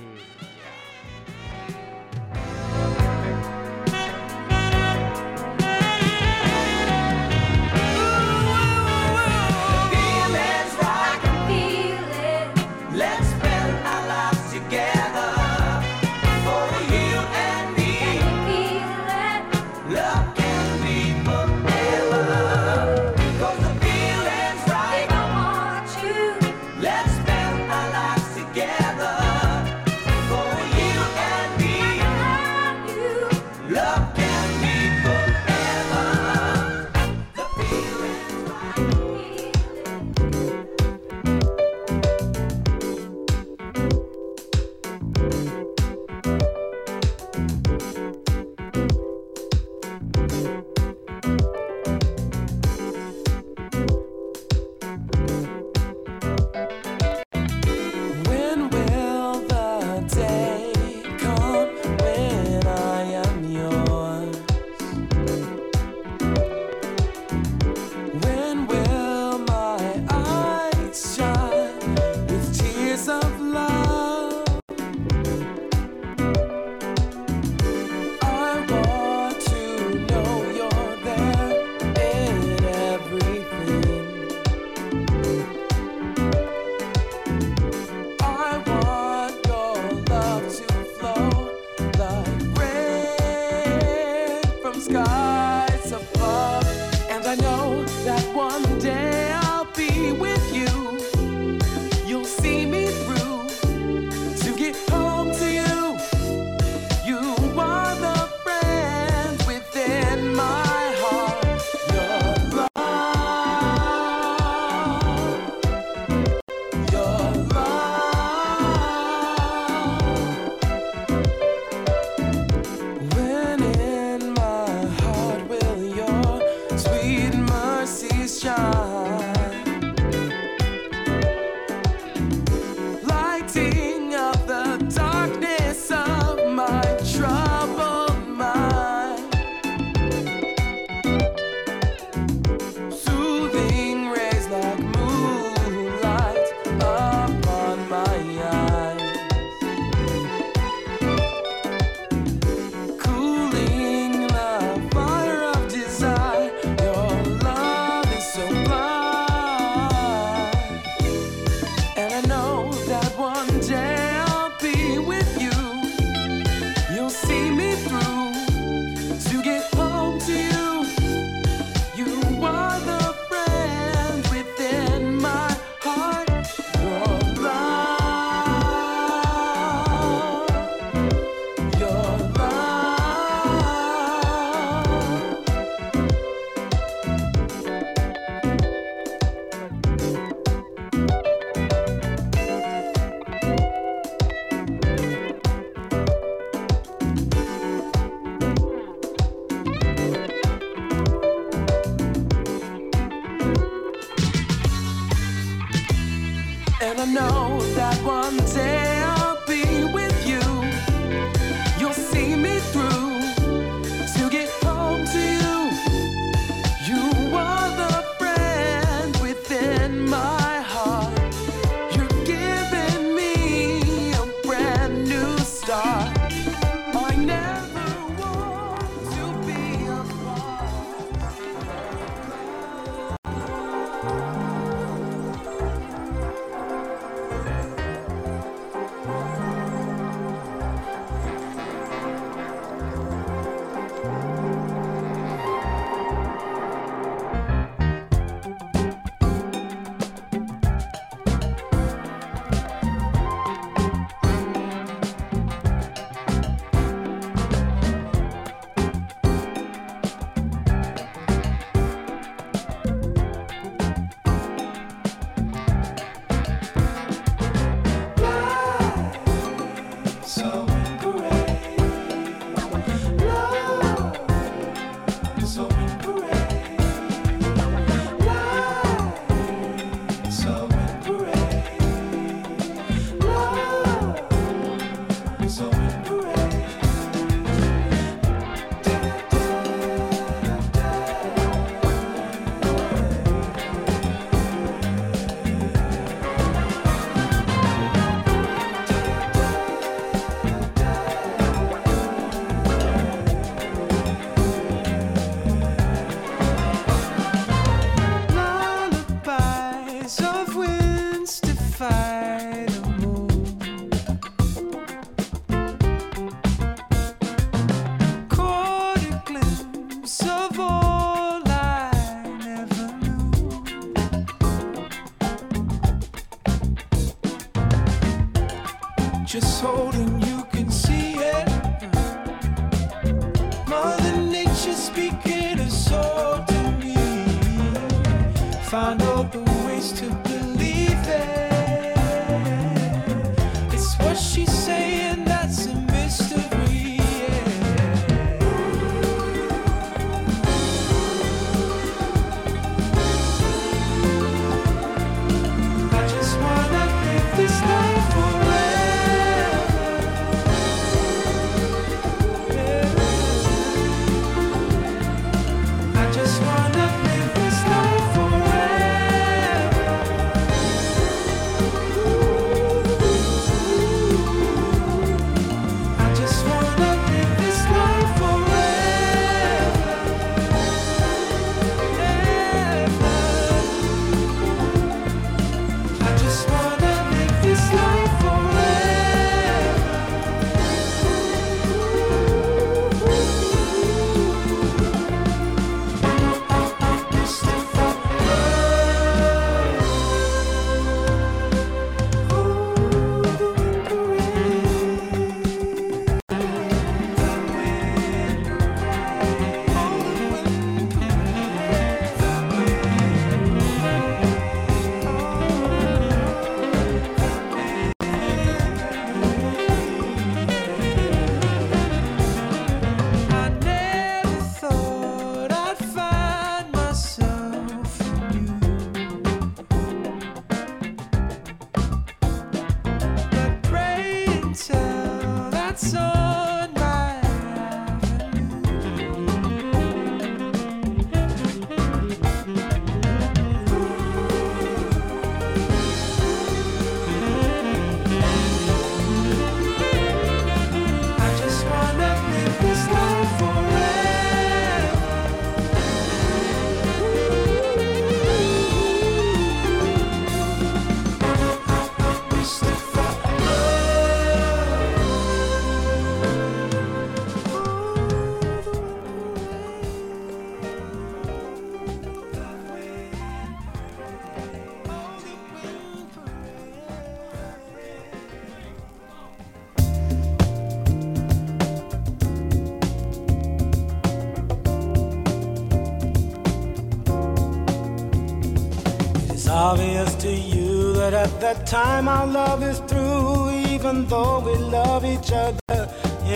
obvious 489.58 490.13
to 490.13 490.32
you 490.32 490.93
that 490.93 491.15
at 491.15 491.34
that 491.41 491.65
time 491.65 492.08
our 492.08 492.28
love 492.28 492.62
is 492.62 492.78
through, 492.91 493.50
even 493.74 494.06
though 494.06 494.38
we 494.48 494.54
love 494.54 495.04
each 495.04 495.32
other 495.32 495.80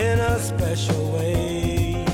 in 0.02 0.16
a 0.18 0.38
special 0.40 1.02
way. 1.16 2.04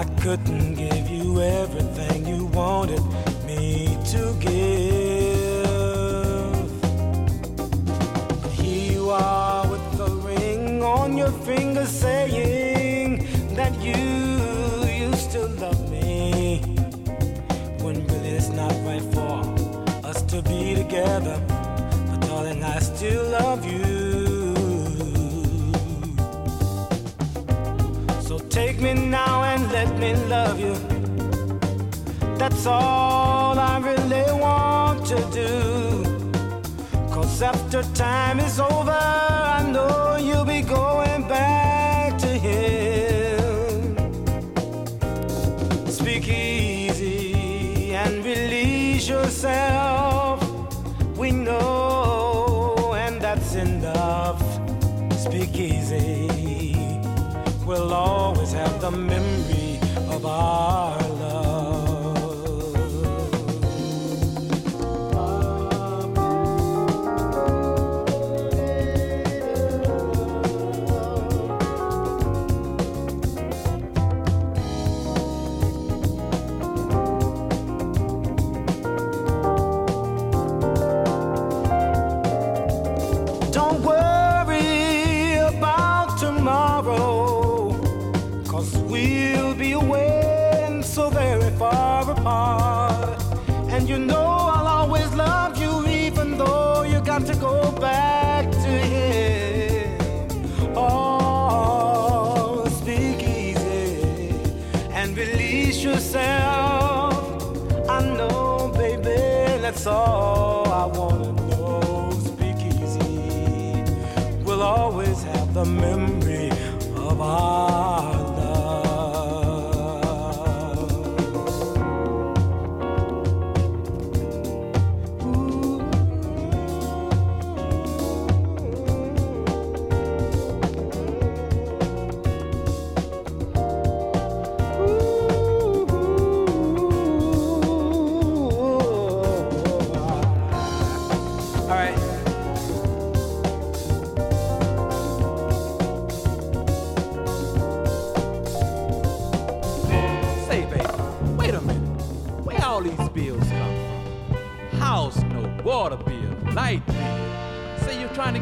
I 0.00 0.04
couldn't 0.22 0.68
give 0.74 1.10
you 1.10 1.42
everything 1.42 2.26
you 2.26 2.46
wanted 2.46 3.04
me 3.46 3.98
to 4.12 4.22
give. 4.48 4.56
But 8.42 8.52
here 8.60 8.92
you 8.92 9.10
are 9.10 9.68
with 9.70 9.86
the 9.98 10.10
ring 10.30 10.82
on 10.82 11.18
your 11.18 11.32
finger 11.48 11.84
saying 11.84 13.26
that 13.54 13.74
you. 13.82 14.17
together. 20.88 21.38
But 22.08 22.20
darling, 22.26 22.64
I 22.64 22.78
still 22.78 23.24
love 23.40 23.62
you. 23.64 24.56
So 28.26 28.38
take 28.56 28.80
me 28.80 28.94
now 28.94 29.42
and 29.44 29.70
let 29.70 29.90
me 29.98 30.14
love 30.28 30.58
you. 30.58 30.74
That's 32.38 32.66
all 32.66 33.58
I 33.58 33.78
really 33.78 34.32
want 34.40 35.04
to 35.08 35.16
do. 35.30 35.52
Cause 37.12 37.42
after 37.42 37.82
time 37.94 38.38
is 38.40 38.58
over, 38.58 38.92
I 38.92 39.70
know. 39.72 40.07
a 58.88 58.90
memory 58.90 59.78
of 60.08 60.24
our 60.24 60.97
and 104.98 105.16
release 105.16 105.80
yourself. 105.84 106.20
I 107.88 108.00
know, 108.16 108.72
baby, 108.76 109.14
that's 109.62 109.86
all 109.86 110.66
I 110.82 110.86
wanna 110.86 111.30
know. 111.46 112.10
Speak 112.30 112.58
easy. 112.70 113.84
we 114.38 114.42
will 114.42 114.62
always 114.62 115.22
have 115.22 115.54
the 115.54 115.64
memory 115.64 116.50
of 116.96 117.20
our. 117.20 118.27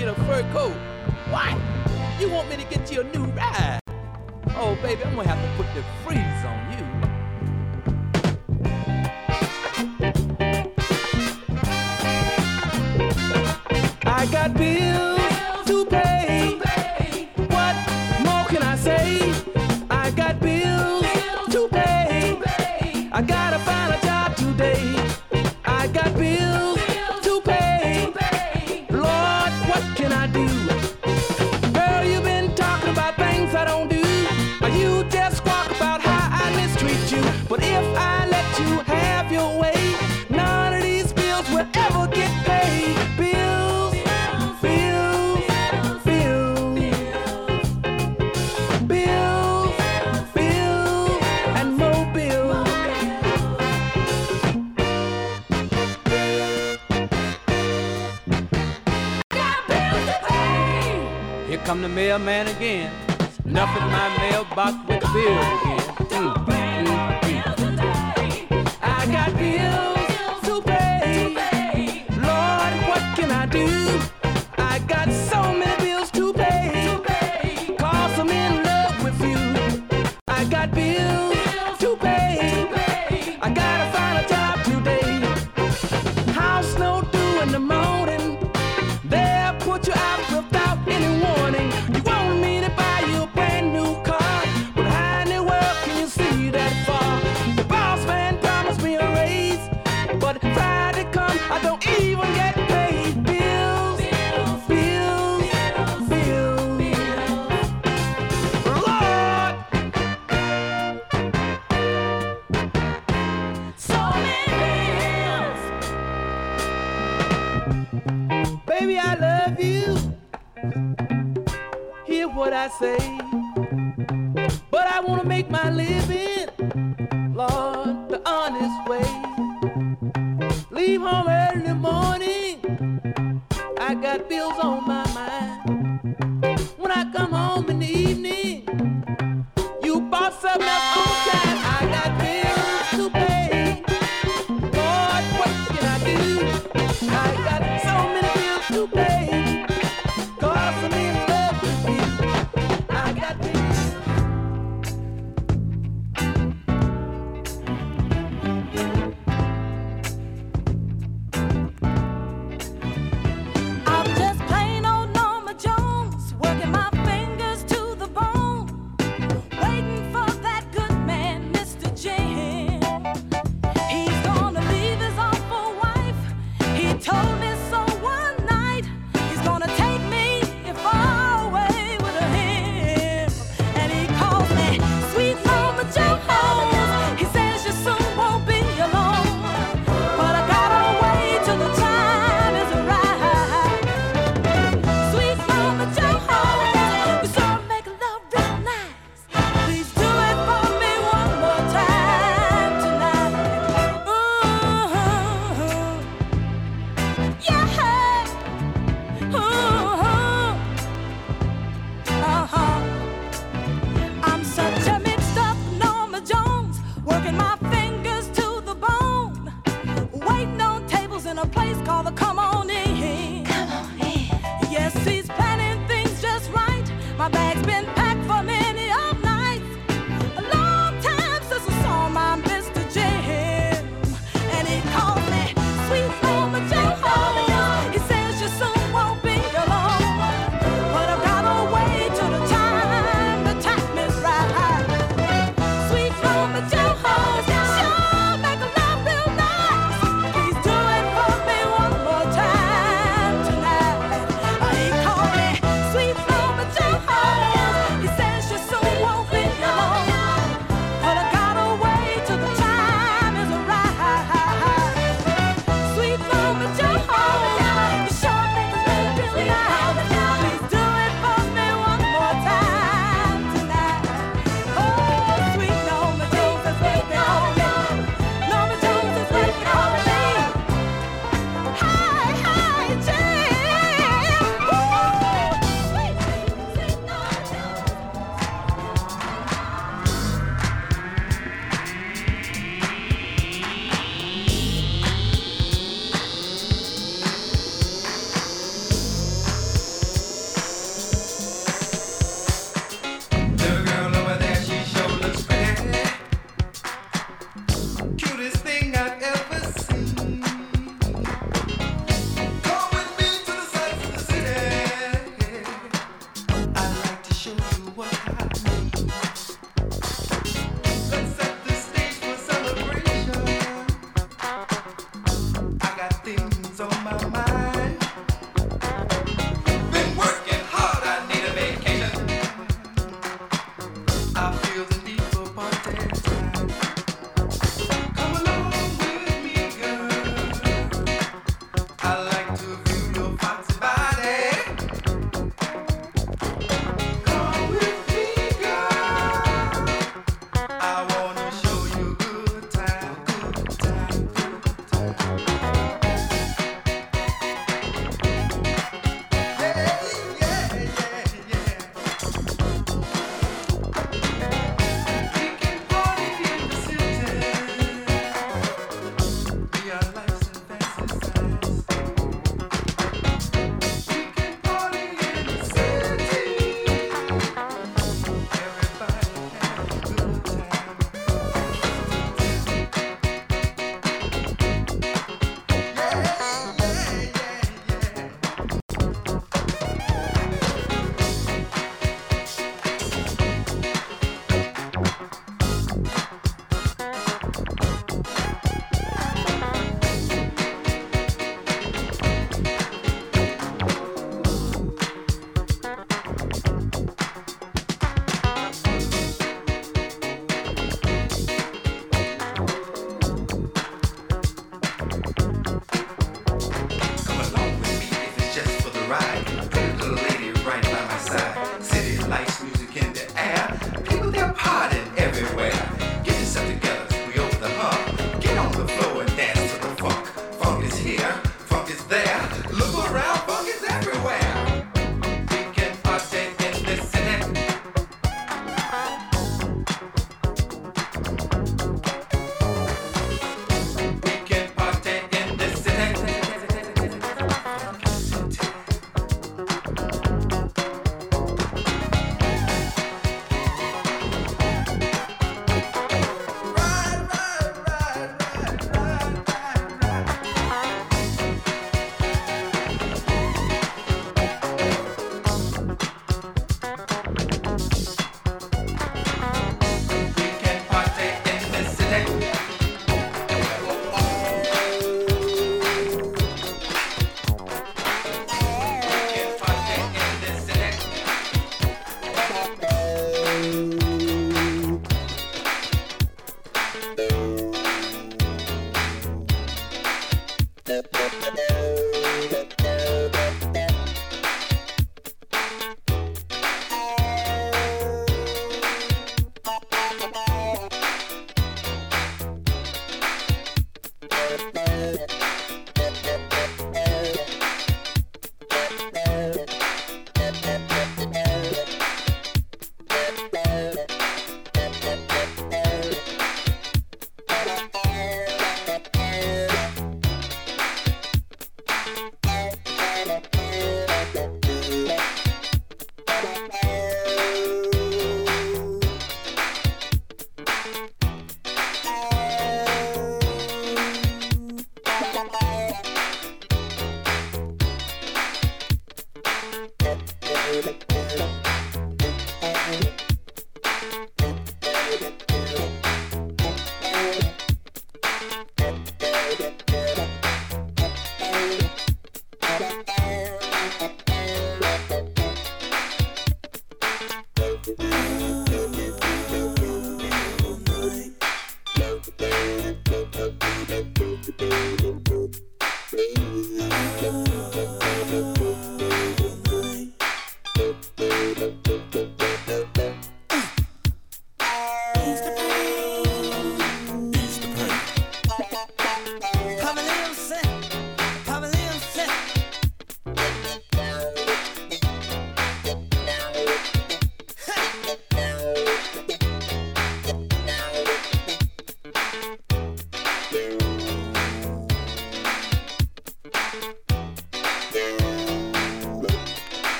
get 0.00 0.08
a 0.08 0.14
fur 0.24 0.40
coat. 0.54 0.72
What? 1.30 1.54
You 2.20 2.30
want 2.30 2.48
me 2.48 2.56
to 2.56 2.64
get 2.64 2.90
you 2.90 3.02
a 3.02 3.04
new 3.04 3.24
ride? 3.38 3.80
Oh, 4.62 4.78
baby, 4.80 5.04
I'm 5.04 5.14
gonna 5.14 5.28
have 5.28 5.42
to 5.46 5.62
put 5.62 5.74
the 5.74 5.82
freeze. 6.02 6.29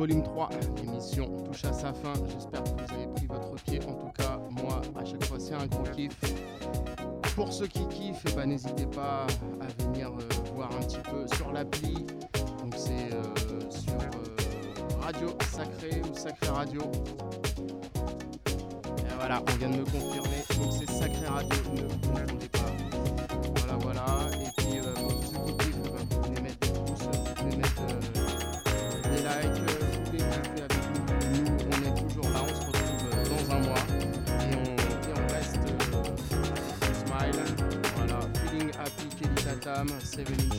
volume 0.00 0.22
3. 0.22 0.48
L'émission 0.78 1.26
touche 1.44 1.62
à 1.66 1.74
sa 1.74 1.92
fin. 1.92 2.14
J'espère 2.32 2.64
que 2.64 2.70
vous 2.70 2.94
avez 2.94 3.06
pris 3.14 3.26
votre 3.26 3.62
pied. 3.64 3.80
En 3.86 3.92
tout 3.92 4.12
cas, 4.18 4.40
moi, 4.62 4.80
à 4.98 5.04
chaque 5.04 5.22
fois, 5.26 5.38
c'est 5.38 5.52
un 5.52 5.66
gros 5.66 5.82
kiff. 5.94 6.18
Pour 7.36 7.52
ceux 7.52 7.66
qui 7.66 7.86
kiffent, 7.88 8.24
eh 8.30 8.32
ben, 8.34 8.46
n'hésitez 8.46 8.86
pas 8.86 9.26
à 9.60 9.82
venir 9.82 10.08
euh, 10.08 10.22
voir 10.54 10.70
un 10.74 10.82
petit 10.84 11.00
peu 11.10 11.26
sur 11.36 11.52
l'appli. 11.52 12.06
Donc, 12.62 12.72
c'est 12.78 13.12
euh, 13.12 13.60
sur 13.68 13.92
euh, 13.92 15.02
Radio 15.02 15.26
Sacré 15.52 16.00
ou 16.10 16.16
Sacré 16.16 16.48
Radio. 16.48 16.80
Et 18.50 19.16
voilà, 19.18 19.42
on 19.52 19.58
vient 19.58 19.68
de 19.68 19.76
me 19.80 19.84
confirmer. 19.84 20.44
Donc, 20.58 20.72
c'est 20.78 20.90
Sacré 20.90 21.26
Radio. 21.26 21.69
Instagram, 39.88 40.04
Sevening 40.36 40.49